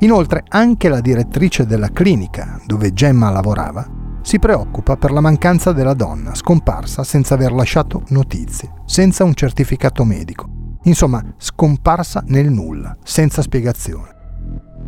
Inoltre 0.00 0.42
anche 0.48 0.88
la 0.88 1.00
direttrice 1.00 1.66
della 1.66 1.90
clinica 1.90 2.60
dove 2.66 2.92
Gemma 2.92 3.30
lavorava 3.30 4.02
si 4.24 4.38
preoccupa 4.38 4.96
per 4.96 5.12
la 5.12 5.20
mancanza 5.20 5.72
della 5.72 5.92
donna 5.92 6.34
scomparsa 6.34 7.04
senza 7.04 7.34
aver 7.34 7.52
lasciato 7.52 8.04
notizie, 8.08 8.72
senza 8.86 9.22
un 9.22 9.34
certificato 9.34 10.02
medico. 10.02 10.48
Insomma, 10.84 11.22
scomparsa 11.36 12.24
nel 12.28 12.50
nulla, 12.50 12.96
senza 13.04 13.42
spiegazione. 13.42 14.08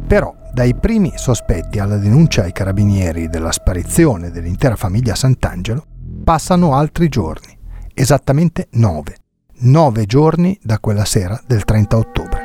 Però, 0.07 0.35
dai 0.55 0.75
primi 0.75 1.13
sospetti 1.17 1.79
alla 1.79 1.99
denuncia 1.99 2.45
ai 2.45 2.53
carabinieri 2.53 3.29
della 3.29 3.53
sparizione 3.53 4.31
dell'intera 4.31 4.75
famiglia 4.75 5.15
Sant'Angelo, 5.15 5.85
passano 6.25 6.75
altri 6.75 7.09
giorni, 7.09 7.56
esattamente 7.99 8.69
nove. 8.73 9.17
Nove 9.61 10.05
giorni 10.05 10.59
da 10.63 10.79
quella 10.79 11.07
sera 11.07 11.41
del 11.47 11.65
30 11.65 11.97
ottobre. 11.97 12.45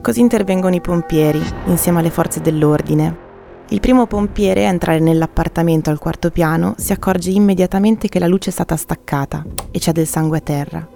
Così 0.00 0.20
intervengono 0.20 0.74
i 0.74 0.80
pompieri, 0.80 1.42
insieme 1.66 1.98
alle 1.98 2.08
forze 2.08 2.40
dell'ordine. 2.40 3.28
Il 3.68 3.80
primo 3.80 4.06
pompiere 4.06 4.66
a 4.66 4.70
entrare 4.70 5.00
nell'appartamento 5.00 5.90
al 5.90 5.98
quarto 5.98 6.30
piano 6.30 6.74
si 6.78 6.92
accorge 6.92 7.30
immediatamente 7.30 8.08
che 8.08 8.18
la 8.18 8.26
luce 8.26 8.48
è 8.48 8.52
stata 8.52 8.74
staccata 8.74 9.44
e 9.70 9.78
c'è 9.78 9.92
del 9.92 10.06
sangue 10.06 10.38
a 10.38 10.40
terra. 10.40 10.88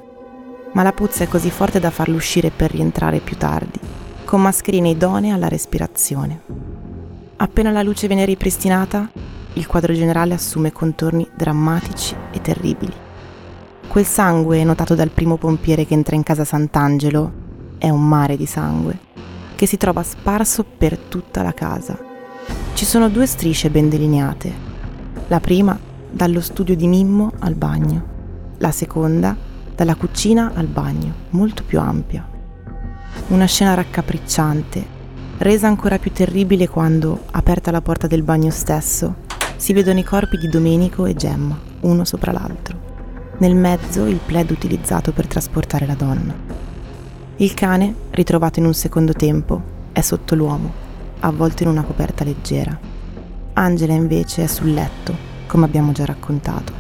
Ma 0.72 0.82
la 0.82 0.92
puzza 0.92 1.24
è 1.24 1.28
così 1.28 1.50
forte 1.50 1.78
da 1.78 1.90
farlo 1.90 2.16
uscire 2.16 2.50
per 2.50 2.70
rientrare 2.70 3.20
più 3.20 3.36
tardi, 3.36 3.78
con 4.34 4.42
mascherine 4.42 4.88
idonee 4.88 5.30
alla 5.30 5.46
respirazione. 5.46 6.40
Appena 7.36 7.70
la 7.70 7.84
luce 7.84 8.08
viene 8.08 8.24
ripristinata, 8.24 9.08
il 9.52 9.64
quadro 9.68 9.92
generale 9.92 10.34
assume 10.34 10.72
contorni 10.72 11.24
drammatici 11.36 12.16
e 12.32 12.40
terribili. 12.40 12.92
Quel 13.86 14.04
sangue, 14.04 14.64
notato 14.64 14.96
dal 14.96 15.10
primo 15.10 15.36
pompiere 15.36 15.86
che 15.86 15.94
entra 15.94 16.16
in 16.16 16.24
casa 16.24 16.42
Sant'Angelo, 16.42 17.32
è 17.78 17.88
un 17.90 18.08
mare 18.08 18.36
di 18.36 18.44
sangue 18.44 18.98
che 19.54 19.66
si 19.66 19.76
trova 19.76 20.02
sparso 20.02 20.64
per 20.64 20.98
tutta 20.98 21.44
la 21.44 21.54
casa. 21.54 21.96
Ci 22.72 22.84
sono 22.84 23.08
due 23.08 23.26
strisce 23.26 23.70
ben 23.70 23.88
delineate. 23.88 24.52
La 25.28 25.38
prima 25.38 25.78
dallo 26.10 26.40
studio 26.40 26.74
di 26.74 26.88
Mimmo 26.88 27.30
al 27.38 27.54
bagno, 27.54 28.04
la 28.58 28.72
seconda 28.72 29.36
dalla 29.76 29.94
cucina 29.94 30.50
al 30.56 30.66
bagno, 30.66 31.12
molto 31.30 31.62
più 31.62 31.78
ampia. 31.78 32.32
Una 33.28 33.46
scena 33.46 33.74
raccapricciante, 33.74 34.86
resa 35.38 35.66
ancora 35.66 35.98
più 35.98 36.12
terribile 36.12 36.68
quando, 36.68 37.24
aperta 37.30 37.70
la 37.70 37.80
porta 37.80 38.06
del 38.06 38.22
bagno 38.22 38.50
stesso, 38.50 39.14
si 39.56 39.72
vedono 39.72 39.98
i 39.98 40.04
corpi 40.04 40.36
di 40.36 40.48
Domenico 40.48 41.06
e 41.06 41.14
Gemma, 41.14 41.58
uno 41.80 42.04
sopra 42.04 42.32
l'altro. 42.32 42.76
Nel 43.38 43.56
mezzo 43.56 44.04
il 44.04 44.20
plaid 44.24 44.50
utilizzato 44.50 45.12
per 45.12 45.26
trasportare 45.26 45.86
la 45.86 45.94
donna. 45.94 46.34
Il 47.36 47.54
cane, 47.54 47.94
ritrovato 48.10 48.58
in 48.60 48.66
un 48.66 48.74
secondo 48.74 49.12
tempo, 49.12 49.62
è 49.92 50.00
sotto 50.02 50.34
l'uomo, 50.34 50.72
avvolto 51.20 51.62
in 51.62 51.70
una 51.70 51.82
coperta 51.82 52.24
leggera. 52.24 52.78
Angela 53.54 53.94
invece 53.94 54.44
è 54.44 54.46
sul 54.46 54.72
letto, 54.72 55.16
come 55.46 55.64
abbiamo 55.64 55.92
già 55.92 56.04
raccontato. 56.04 56.72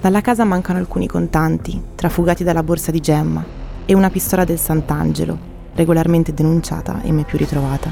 Dalla 0.00 0.20
casa 0.20 0.44
mancano 0.44 0.78
alcuni 0.78 1.06
contanti, 1.06 1.82
trafugati 1.94 2.44
dalla 2.44 2.62
borsa 2.62 2.90
di 2.90 3.00
Gemma, 3.00 3.44
e 3.90 3.94
una 3.94 4.08
pistola 4.08 4.44
del 4.44 4.56
Sant'Angelo, 4.56 5.36
regolarmente 5.74 6.32
denunciata 6.32 7.02
e 7.02 7.10
mai 7.10 7.24
più 7.24 7.36
ritrovata. 7.36 7.90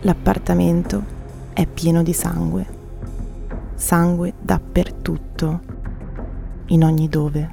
L'appartamento 0.00 1.04
è 1.52 1.66
pieno 1.66 2.02
di 2.02 2.12
sangue. 2.12 2.66
Sangue 3.76 4.32
dappertutto, 4.40 5.60
in 6.66 6.82
ogni 6.82 7.08
dove 7.08 7.48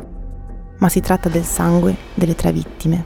ma 0.79 0.89
si 0.89 1.01
tratta 1.01 1.29
del 1.29 1.43
sangue 1.43 1.96
delle 2.15 2.34
tre 2.34 2.51
vittime. 2.51 3.05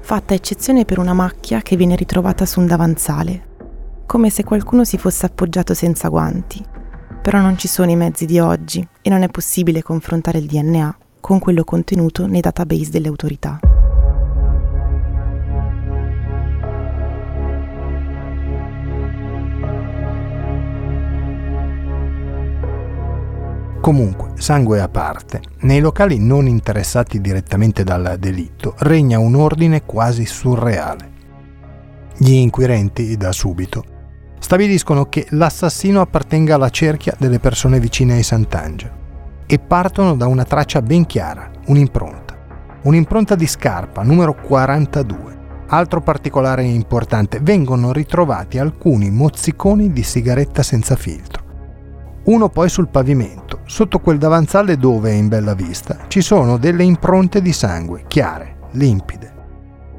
Fatta 0.00 0.34
eccezione 0.34 0.84
per 0.84 0.98
una 0.98 1.12
macchia 1.12 1.62
che 1.62 1.76
viene 1.76 1.94
ritrovata 1.94 2.44
su 2.44 2.58
un 2.58 2.66
davanzale. 2.66 3.52
come 4.06 4.30
se 4.30 4.42
qualcuno 4.42 4.84
si 4.84 4.98
fosse 4.98 5.26
appoggiato 5.26 5.74
senza 5.74 6.08
guanti. 6.08 6.62
Però 7.22 7.40
non 7.40 7.56
ci 7.56 7.68
sono 7.68 7.92
i 7.92 7.96
mezzi 7.96 8.26
di 8.26 8.40
oggi 8.40 8.86
e 9.00 9.10
non 9.10 9.22
è 9.22 9.28
possibile 9.28 9.80
confrontare 9.80 10.38
il 10.38 10.46
DNA 10.46 10.98
con 11.24 11.38
quello 11.38 11.64
contenuto 11.64 12.26
nei 12.26 12.42
database 12.42 12.90
delle 12.90 13.08
autorità. 13.08 13.58
Comunque, 23.80 24.32
sangue 24.34 24.82
a 24.82 24.88
parte, 24.90 25.40
nei 25.60 25.80
locali 25.80 26.18
non 26.18 26.46
interessati 26.46 27.22
direttamente 27.22 27.84
dal 27.84 28.16
delitto 28.18 28.74
regna 28.80 29.18
un 29.18 29.34
ordine 29.34 29.86
quasi 29.86 30.26
surreale. 30.26 31.10
Gli 32.18 32.32
inquirenti, 32.32 33.16
da 33.16 33.32
subito, 33.32 33.82
stabiliscono 34.38 35.06
che 35.06 35.26
l'assassino 35.30 36.02
appartenga 36.02 36.56
alla 36.56 36.68
cerchia 36.68 37.16
delle 37.18 37.38
persone 37.38 37.80
vicine 37.80 38.12
ai 38.12 38.22
Sant'Angelo 38.22 39.03
e 39.46 39.58
partono 39.58 40.14
da 40.14 40.26
una 40.26 40.44
traccia 40.44 40.82
ben 40.82 41.06
chiara, 41.06 41.50
un'impronta. 41.66 42.36
Un'impronta 42.82 43.34
di 43.34 43.46
scarpa, 43.46 44.02
numero 44.02 44.34
42. 44.34 45.32
Altro 45.68 46.00
particolare 46.00 46.62
importante, 46.64 47.40
vengono 47.42 47.92
ritrovati 47.92 48.58
alcuni 48.58 49.10
mozziconi 49.10 49.92
di 49.92 50.02
sigaretta 50.02 50.62
senza 50.62 50.94
filtro. 50.94 51.42
Uno 52.24 52.48
poi 52.48 52.68
sul 52.68 52.88
pavimento, 52.88 53.60
sotto 53.64 53.98
quel 53.98 54.18
davanzale 54.18 54.76
dove, 54.76 55.12
in 55.12 55.28
bella 55.28 55.54
vista, 55.54 56.04
ci 56.08 56.20
sono 56.20 56.56
delle 56.56 56.84
impronte 56.84 57.42
di 57.42 57.52
sangue, 57.52 58.04
chiare, 58.06 58.56
limpide. 58.72 59.32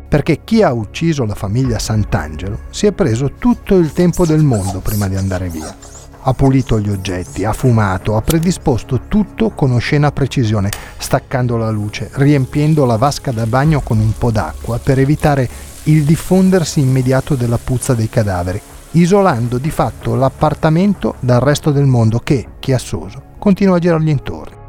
Perché 0.07 0.43
chi 0.43 0.61
ha 0.61 0.71
ucciso 0.71 1.25
la 1.25 1.35
famiglia 1.35 1.77
Sant'Angelo 1.77 2.59
si 2.69 2.85
è 2.85 2.91
preso 2.91 3.33
tutto 3.33 3.75
il 3.75 3.91
tempo 3.91 4.25
del 4.25 4.43
mondo 4.43 4.79
prima 4.79 5.07
di 5.07 5.15
andare 5.15 5.49
via 5.49 5.94
ha 6.27 6.33
pulito 6.33 6.79
gli 6.79 6.89
oggetti, 6.89 7.45
ha 7.45 7.53
fumato, 7.53 8.15
ha 8.15 8.21
predisposto 8.21 9.01
tutto 9.07 9.51
con 9.51 9.71
oscena 9.71 10.11
precisione, 10.11 10.71
staccando 10.97 11.55
la 11.55 11.69
luce, 11.69 12.09
riempiendo 12.13 12.85
la 12.85 12.97
vasca 12.97 13.31
da 13.31 13.45
bagno 13.45 13.81
con 13.81 13.99
un 13.99 14.11
po' 14.17 14.31
d'acqua 14.31 14.79
per 14.79 14.97
evitare 14.97 15.47
il 15.83 16.03
diffondersi 16.03 16.79
immediato 16.79 17.35
della 17.35 17.59
puzza 17.63 17.93
dei 17.93 18.09
cadaveri, 18.09 18.59
isolando 18.91 19.59
di 19.59 19.69
fatto 19.69 20.15
l'appartamento 20.15 21.15
dal 21.19 21.41
resto 21.41 21.71
del 21.71 21.85
mondo 21.85 22.17
che, 22.19 22.47
chiassoso, 22.59 23.33
continua 23.37 23.75
a 23.75 23.79
girargli 23.79 24.09
intorno. 24.09 24.63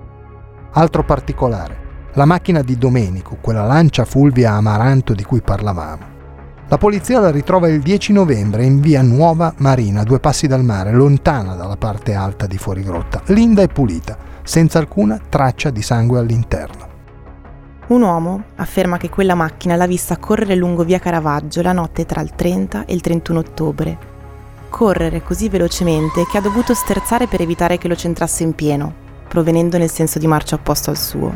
Altro 0.72 1.04
particolare, 1.04 1.84
la 2.12 2.26
macchina 2.26 2.60
di 2.60 2.76
Domenico, 2.76 3.38
quella 3.40 3.64
lancia 3.64 4.04
Fulvia 4.04 4.52
Amaranto 4.52 5.14
di 5.14 5.22
cui 5.22 5.40
parlavamo, 5.40 6.15
la 6.68 6.78
polizia 6.78 7.20
la 7.20 7.30
ritrova 7.30 7.68
il 7.68 7.80
10 7.80 8.12
novembre 8.12 8.64
in 8.64 8.80
via 8.80 9.00
Nuova 9.00 9.54
Marina, 9.58 10.02
due 10.02 10.18
passi 10.18 10.48
dal 10.48 10.64
mare, 10.64 10.90
lontana 10.90 11.54
dalla 11.54 11.76
parte 11.76 12.12
alta 12.12 12.48
di 12.48 12.58
Fuorigrotta, 12.58 13.22
linda 13.26 13.62
e 13.62 13.68
pulita, 13.68 14.18
senza 14.42 14.80
alcuna 14.80 15.20
traccia 15.28 15.70
di 15.70 15.80
sangue 15.80 16.18
all'interno. 16.18 16.88
Un 17.86 18.02
uomo 18.02 18.42
afferma 18.56 18.96
che 18.96 19.08
quella 19.08 19.36
macchina 19.36 19.76
l'ha 19.76 19.86
vista 19.86 20.16
correre 20.16 20.56
lungo 20.56 20.82
via 20.82 20.98
Caravaggio 20.98 21.62
la 21.62 21.70
notte 21.70 22.04
tra 22.04 22.20
il 22.20 22.32
30 22.34 22.84
e 22.84 22.94
il 22.94 23.00
31 23.00 23.38
ottobre. 23.38 23.98
Correre 24.68 25.22
così 25.22 25.48
velocemente 25.48 26.26
che 26.26 26.36
ha 26.36 26.40
dovuto 26.40 26.74
sterzare 26.74 27.28
per 27.28 27.42
evitare 27.42 27.78
che 27.78 27.86
lo 27.86 27.94
centrasse 27.94 28.42
in 28.42 28.56
pieno, 28.56 28.92
provenendo 29.28 29.78
nel 29.78 29.90
senso 29.90 30.18
di 30.18 30.26
marcia 30.26 30.56
opposto 30.56 30.90
al 30.90 30.98
suo. 30.98 31.32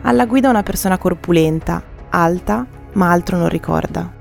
Alla 0.00 0.24
guida 0.24 0.48
una 0.48 0.62
persona 0.62 0.96
corpulenta, 0.96 1.82
alta, 2.08 2.66
ma 2.94 3.10
altro 3.10 3.36
non 3.36 3.50
ricorda. 3.50 4.20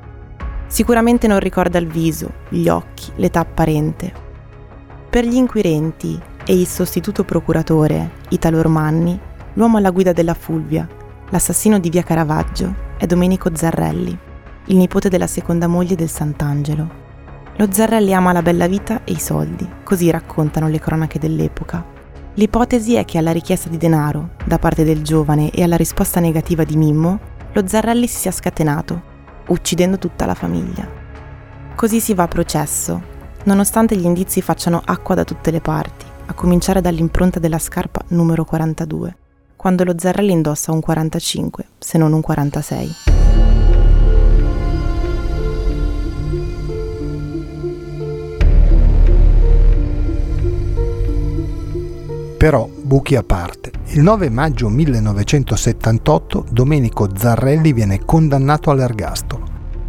Sicuramente 0.71 1.27
non 1.27 1.41
ricorda 1.41 1.79
il 1.79 1.87
viso, 1.87 2.31
gli 2.47 2.69
occhi, 2.69 3.11
l'età 3.17 3.41
apparente. 3.41 4.13
Per 5.09 5.25
gli 5.25 5.35
inquirenti 5.35 6.17
e 6.45 6.57
il 6.57 6.65
sostituto 6.65 7.25
procuratore, 7.25 8.11
Italo 8.29 8.59
Ormanni, 8.59 9.19
l'uomo 9.55 9.75
alla 9.75 9.89
guida 9.89 10.13
della 10.13 10.33
Fulvia, 10.33 10.87
l'assassino 11.29 11.77
di 11.77 11.89
via 11.89 12.03
Caravaggio, 12.03 12.73
è 12.97 13.05
Domenico 13.05 13.53
Zarrelli, 13.53 14.17
il 14.67 14.77
nipote 14.77 15.09
della 15.09 15.27
seconda 15.27 15.67
moglie 15.67 15.95
del 15.95 16.09
Sant'Angelo. 16.09 16.89
Lo 17.57 17.67
Zarrelli 17.69 18.13
ama 18.13 18.31
la 18.31 18.41
bella 18.41 18.67
vita 18.67 19.03
e 19.03 19.11
i 19.11 19.19
soldi, 19.19 19.69
così 19.83 20.09
raccontano 20.09 20.69
le 20.69 20.79
cronache 20.79 21.19
dell'epoca. 21.19 21.83
L'ipotesi 22.35 22.95
è 22.95 23.03
che 23.03 23.17
alla 23.17 23.33
richiesta 23.33 23.67
di 23.67 23.75
denaro 23.75 24.35
da 24.45 24.57
parte 24.57 24.85
del 24.85 25.03
giovane 25.03 25.49
e 25.49 25.63
alla 25.63 25.75
risposta 25.75 26.21
negativa 26.21 26.63
di 26.63 26.77
Mimmo, 26.77 27.19
lo 27.51 27.67
Zarrelli 27.67 28.07
si 28.07 28.19
sia 28.19 28.31
scatenato 28.31 29.10
uccidendo 29.51 29.97
tutta 29.97 30.25
la 30.25 30.33
famiglia. 30.33 30.87
Così 31.75 31.99
si 31.99 32.13
va 32.13 32.23
a 32.23 32.27
processo, 32.27 33.01
nonostante 33.43 33.95
gli 33.95 34.05
indizi 34.05 34.41
facciano 34.41 34.81
acqua 34.83 35.15
da 35.15 35.23
tutte 35.23 35.51
le 35.51 35.61
parti, 35.61 36.05
a 36.25 36.33
cominciare 36.33 36.81
dall'impronta 36.81 37.39
della 37.39 37.59
scarpa 37.59 38.01
numero 38.09 38.45
42, 38.45 39.15
quando 39.55 39.83
lo 39.83 39.93
Zarrelli 39.97 40.31
indossa 40.31 40.71
un 40.71 40.79
45, 40.79 41.65
se 41.77 41.97
non 41.97 42.13
un 42.13 42.21
46. 42.21 42.95
Però, 52.41 52.67
buchi 52.67 53.15
a 53.15 53.21
parte, 53.21 53.69
il 53.89 54.01
9 54.01 54.31
maggio 54.31 54.67
1978 54.67 56.47
Domenico 56.49 57.07
Zarrelli 57.15 57.71
viene 57.71 58.03
condannato 58.03 58.71
all'ergastolo, 58.71 59.45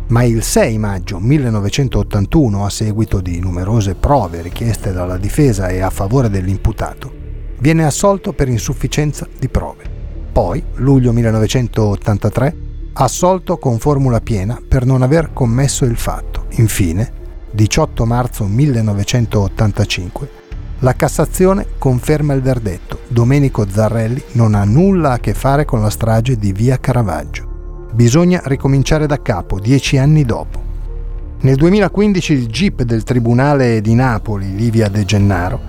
ma 0.09 0.23
il 0.25 0.43
6 0.43 0.77
maggio 0.77 1.19
1981, 1.19 2.67
a 2.67 2.69
seguito 2.69 3.23
di 3.23 3.41
numerose 3.41 3.95
prove 3.95 4.43
richieste 4.43 4.93
dalla 4.93 5.17
difesa 5.17 5.69
e 5.69 5.81
a 5.81 5.89
favore 5.89 6.29
dell'imputato, 6.29 7.11
viene 7.59 7.87
assolto 7.87 8.35
per 8.35 8.49
insufficienza 8.49 9.27
di 9.39 9.49
prove. 9.49 9.85
Poi, 10.31 10.63
luglio 10.75 11.13
1983, 11.13 12.57
assolto 12.93 13.57
con 13.57 13.79
formula 13.79 14.21
piena 14.21 14.61
per 14.69 14.85
non 14.85 15.01
aver 15.01 15.33
commesso 15.33 15.87
il 15.87 15.97
fatto. 15.97 16.45
Infine, 16.57 17.13
18 17.51 18.05
marzo 18.05 18.45
1985, 18.45 20.42
la 20.83 20.95
Cassazione 20.95 21.67
conferma 21.79 22.33
il 22.35 22.43
verdetto. 22.43 23.01
Domenico 23.07 23.65
Zarrelli 23.69 24.23
non 24.33 24.55
ha 24.55 24.65
nulla 24.65 25.13
a 25.13 25.19
che 25.21 25.33
fare 25.33 25.65
con 25.65 25.81
la 25.81 25.91
strage 25.91 26.37
di 26.37 26.53
Via 26.53 26.79
Caravaggio. 26.79 27.89
Bisogna 27.93 28.41
ricominciare 28.45 29.07
da 29.07 29.23
capo, 29.23 29.61
dieci 29.61 29.97
anni 29.97 30.25
dopo. 30.25 30.61
Nel 31.43 31.55
2015 31.55 32.33
il 32.33 32.47
GIP 32.49 32.83
del 32.83 33.05
Tribunale 33.05 33.81
di 33.81 33.95
Napoli, 33.95 34.57
Livia 34.57 34.89
De 34.89 35.05
Gennaro, 35.05 35.61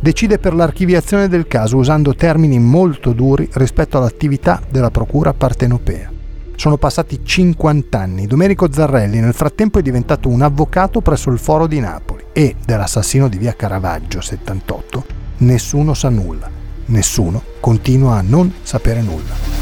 decide 0.00 0.38
per 0.38 0.54
l'archiviazione 0.54 1.28
del 1.28 1.46
caso 1.46 1.76
usando 1.76 2.14
termini 2.14 2.58
molto 2.58 3.12
duri 3.12 3.48
rispetto 3.52 3.98
all'attività 3.98 4.60
della 4.70 4.90
Procura 4.90 5.34
partenopea. 5.34 6.11
Sono 6.62 6.76
passati 6.76 7.22
50 7.24 7.98
anni. 7.98 8.28
Domenico 8.28 8.72
Zarrelli 8.72 9.18
nel 9.18 9.34
frattempo 9.34 9.80
è 9.80 9.82
diventato 9.82 10.28
un 10.28 10.42
avvocato 10.42 11.00
presso 11.00 11.28
il 11.30 11.40
Foro 11.40 11.66
di 11.66 11.80
Napoli 11.80 12.22
e 12.32 12.54
dell'assassino 12.64 13.26
di 13.26 13.36
via 13.36 13.56
Caravaggio 13.56 14.20
78 14.20 15.04
nessuno 15.38 15.92
sa 15.92 16.08
nulla. 16.08 16.48
Nessuno 16.84 17.42
continua 17.58 18.18
a 18.18 18.22
non 18.22 18.52
sapere 18.62 19.02
nulla. 19.02 19.61